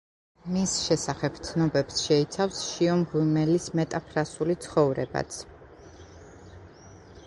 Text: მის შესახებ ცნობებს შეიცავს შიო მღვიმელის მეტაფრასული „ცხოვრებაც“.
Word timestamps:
მის 0.53 0.71
შესახებ 0.85 1.37
ცნობებს 1.49 1.99
შეიცავს 2.07 2.63
შიო 2.71 2.97
მღვიმელის 3.03 3.71
მეტაფრასული 3.81 4.59
„ცხოვრებაც“. 4.67 5.41